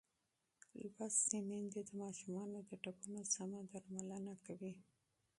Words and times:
لوستې 0.95 1.39
میندې 1.49 1.81
د 1.85 1.89
ماشومانو 2.01 2.57
د 2.69 2.71
ټپونو 2.83 3.21
سم 3.33 3.51
درملنه 3.71 4.33
کوي. 4.45 4.73